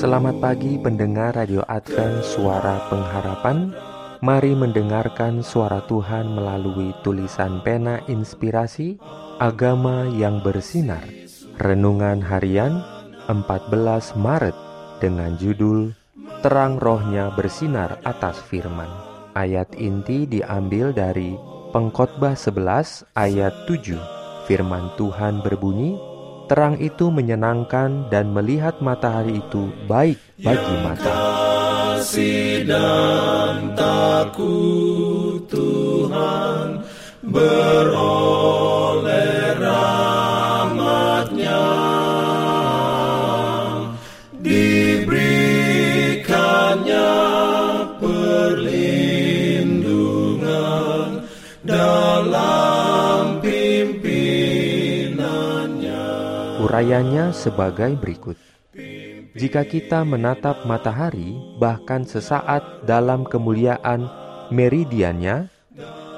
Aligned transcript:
Selamat 0.00 0.40
pagi 0.40 0.80
pendengar 0.80 1.36
Radio 1.36 1.60
Advent 1.68 2.24
Suara 2.24 2.88
Pengharapan. 2.88 3.68
Mari 4.24 4.56
mendengarkan 4.56 5.44
suara 5.44 5.84
Tuhan 5.84 6.24
melalui 6.24 6.96
tulisan 7.04 7.60
pena 7.60 8.00
inspirasi 8.08 8.96
Agama 9.36 10.08
yang 10.08 10.40
bersinar. 10.40 11.04
Renungan 11.60 12.24
harian 12.24 12.80
14 13.28 14.16
Maret 14.16 14.56
dengan 15.04 15.36
judul 15.36 15.92
Terang 16.40 16.80
rohnya 16.80 17.28
bersinar 17.36 18.00
atas 18.00 18.40
firman. 18.40 18.88
Ayat 19.36 19.68
inti 19.76 20.24
diambil 20.24 20.96
dari 20.96 21.36
Pengkhotbah 21.76 22.40
11 22.40 23.04
ayat 23.20 23.52
7 23.68 24.00
Firman 24.48 24.96
Tuhan 24.96 25.44
berbunyi 25.44 26.09
Terang 26.50 26.82
itu 26.82 27.14
menyenangkan 27.14 28.10
dan 28.10 28.34
melihat 28.34 28.82
matahari 28.82 29.38
itu 29.38 29.70
baik 29.86 30.18
bagi 30.42 30.74
mata. 30.82 31.14
Kasih 32.02 32.66
dan 32.66 33.78
takut 33.78 35.46
Tuhan 35.46 36.82
beroleh 37.22 38.29
Urayanya 56.70 57.34
sebagai 57.34 57.98
berikut. 57.98 58.38
Jika 59.34 59.66
kita 59.66 60.06
menatap 60.06 60.62
matahari 60.70 61.34
bahkan 61.58 62.06
sesaat 62.06 62.86
dalam 62.86 63.26
kemuliaan 63.26 64.06
meridiannya, 64.54 65.50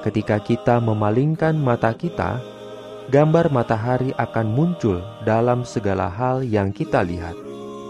ketika 0.05 0.37
kita 0.37 0.77
memalingkan 0.77 1.57
mata 1.57 1.89
kita, 1.97 2.37
gambar 3.09 3.49
matahari 3.49 4.13
akan 4.13 4.53
muncul 4.53 5.01
dalam 5.25 5.65
segala 5.65 6.05
hal 6.05 6.45
yang 6.45 6.69
kita 6.69 7.01
lihat. 7.01 7.33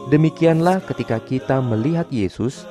Demikianlah 0.07 0.79
ketika 0.87 1.19
kita 1.19 1.59
melihat 1.59 2.07
Yesus, 2.15 2.63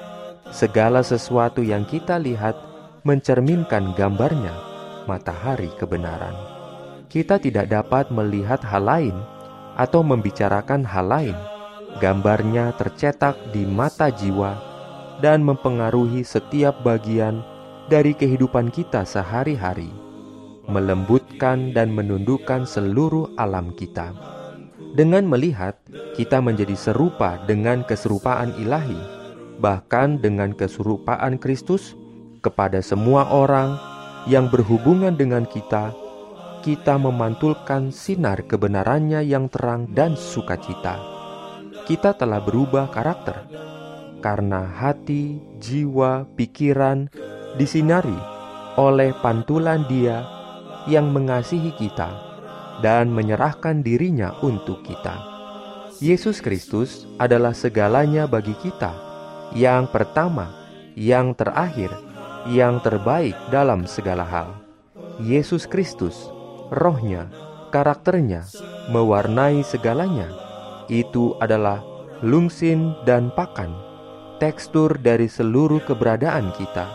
segala 0.48 1.04
sesuatu 1.04 1.60
yang 1.60 1.84
kita 1.84 2.16
lihat 2.16 2.56
mencerminkan 3.04 3.92
gambarnya, 3.92 4.56
matahari 5.04 5.68
kebenaran. 5.76 6.32
Kita 7.12 7.36
tidak 7.36 7.68
dapat 7.68 8.08
melihat 8.08 8.64
hal 8.64 8.88
lain 8.88 9.41
atau 9.76 10.04
membicarakan 10.04 10.84
hal 10.84 11.06
lain. 11.08 11.38
Gambarnya 12.00 12.72
tercetak 12.80 13.36
di 13.52 13.68
mata 13.68 14.08
jiwa 14.08 14.56
dan 15.20 15.44
mempengaruhi 15.44 16.24
setiap 16.24 16.80
bagian 16.80 17.44
dari 17.86 18.16
kehidupan 18.16 18.72
kita 18.72 19.04
sehari-hari, 19.04 19.92
melembutkan 20.66 21.76
dan 21.76 21.92
menundukkan 21.92 22.64
seluruh 22.64 23.30
alam 23.36 23.76
kita. 23.76 24.16
Dengan 24.92 25.24
melihat, 25.24 25.78
kita 26.16 26.40
menjadi 26.44 26.76
serupa 26.76 27.40
dengan 27.48 27.80
keserupaan 27.84 28.52
ilahi, 28.60 28.98
bahkan 29.56 30.20
dengan 30.20 30.52
keserupaan 30.52 31.40
Kristus 31.40 31.96
kepada 32.44 32.82
semua 32.84 33.30
orang 33.30 33.78
yang 34.28 34.50
berhubungan 34.50 35.14
dengan 35.16 35.48
kita. 35.48 35.94
Kita 36.62 36.94
memantulkan 36.94 37.90
sinar 37.90 38.46
kebenarannya 38.46 39.26
yang 39.26 39.50
terang 39.50 39.90
dan 39.90 40.14
sukacita. 40.14 40.94
Kita 41.82 42.14
telah 42.14 42.38
berubah 42.38 42.86
karakter 42.94 43.50
karena 44.22 44.62
hati, 44.62 45.42
jiwa, 45.58 46.22
pikiran 46.38 47.10
disinari 47.58 48.14
oleh 48.78 49.10
pantulan 49.18 49.82
Dia 49.90 50.22
yang 50.86 51.10
mengasihi 51.10 51.74
kita 51.74 52.08
dan 52.78 53.10
menyerahkan 53.10 53.82
dirinya 53.82 54.32
untuk 54.46 54.86
kita. 54.86 55.18
Yesus 55.98 56.38
Kristus 56.42 57.10
adalah 57.18 57.54
segalanya 57.54 58.30
bagi 58.30 58.54
kita, 58.58 58.90
yang 59.54 59.90
pertama, 59.90 60.50
yang 60.94 61.34
terakhir, 61.34 61.90
yang 62.50 62.82
terbaik 62.82 63.34
dalam 63.50 63.86
segala 63.86 64.26
hal. 64.26 64.48
Yesus 65.22 65.68
Kristus, 65.68 66.32
rohnya, 66.72 67.28
karakternya, 67.68 68.48
mewarnai 68.88 69.60
segalanya. 69.60 70.26
Itu 70.88 71.36
adalah 71.38 71.84
lungsin 72.24 72.96
dan 73.04 73.28
pakan, 73.36 73.76
tekstur 74.40 74.96
dari 74.98 75.28
seluruh 75.28 75.84
keberadaan 75.84 76.50
kita. 76.56 76.88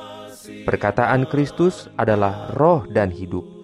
Perkataan 0.65 1.29
Kristus 1.29 1.88
adalah 1.95 2.51
roh 2.57 2.83
dan 2.89 3.13
hidup 3.13 3.57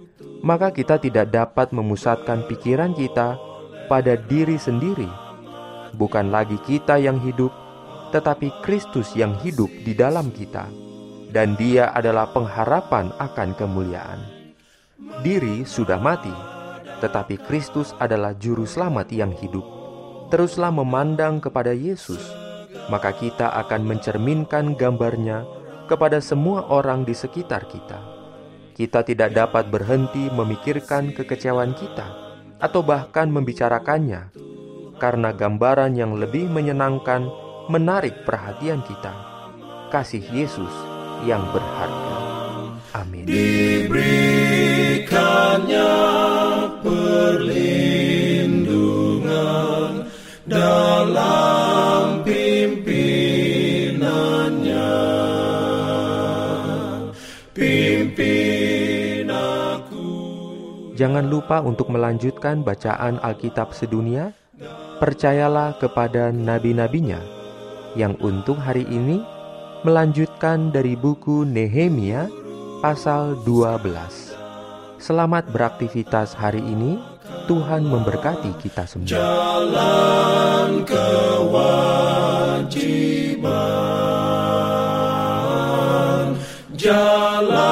maka 0.43 0.75
kita 0.75 0.99
tidak 0.99 1.31
dapat 1.31 1.71
memusatkan 1.71 2.43
pikiran 2.51 2.91
kita 2.91 3.39
pada 3.87 4.19
diri 4.19 4.59
sendiri. 4.59 5.07
Bukan 5.95 6.29
lagi 6.29 6.59
kita 6.67 6.99
yang 6.99 7.17
hidup, 7.23 7.49
tetapi 8.11 8.51
Kristus 8.61 9.15
yang 9.15 9.39
hidup 9.39 9.71
di 9.71 9.95
dalam 9.95 10.29
kita, 10.35 10.67
dan 11.31 11.55
Dia 11.55 11.95
adalah 11.95 12.27
pengharapan 12.35 13.09
akan 13.17 13.49
kemuliaan. 13.55 14.42
Diri 14.97 15.65
sudah 15.65 15.97
mati, 15.97 16.33
tetapi 17.01 17.41
Kristus 17.45 17.93
adalah 17.97 18.37
Juru 18.37 18.67
Selamat 18.67 19.09
yang 19.09 19.33
hidup. 19.33 19.65
Teruslah 20.29 20.73
memandang 20.73 21.41
kepada 21.41 21.73
Yesus, 21.73 22.21
maka 22.89 23.13
kita 23.13 23.53
akan 23.65 23.85
mencerminkan 23.85 24.73
gambarnya 24.77 25.45
kepada 25.89 26.17
semua 26.21 26.65
orang 26.69 27.05
di 27.05 27.13
sekitar 27.13 27.69
kita 27.69 28.13
kita 28.73 29.05
tidak 29.05 29.37
dapat 29.37 29.69
berhenti 29.69 30.33
memikirkan 30.33 31.13
kekecewaan 31.13 31.77
kita 31.77 32.09
atau 32.57 32.81
bahkan 32.81 33.29
membicarakannya, 33.29 34.33
karena 34.97 35.29
gambaran 35.29 35.93
yang 35.93 36.17
lebih 36.17 36.49
menyenangkan 36.49 37.29
menarik 37.69 38.25
perhatian 38.25 38.81
kita. 38.81 39.13
Kasih 39.93 40.25
Yesus 40.33 40.73
yang 41.21 41.45
berharga. 41.53 42.17
Amin. 42.97 43.29
Jangan 61.03 61.27
lupa 61.27 61.59
untuk 61.59 61.91
melanjutkan 61.91 62.63
bacaan 62.63 63.19
Alkitab 63.19 63.75
sedunia. 63.75 64.31
Percayalah 65.03 65.75
kepada 65.75 66.31
nabi-nabinya 66.31 67.19
yang 67.99 68.15
untuk 68.23 68.55
hari 68.55 68.87
ini 68.87 69.19
melanjutkan 69.83 70.71
dari 70.71 70.95
buku 70.95 71.43
Nehemia 71.43 72.31
pasal 72.79 73.35
12. 73.43 74.31
Selamat 74.95 75.43
beraktivitas 75.51 76.39
hari 76.39 76.63
ini. 76.63 76.95
Tuhan 77.51 77.83
memberkati 77.83 78.55
kita 78.63 78.87
semua. 78.87 79.03
Jalan 79.03 80.87
kewajiban. 80.87 81.99
Jalan 86.79 87.63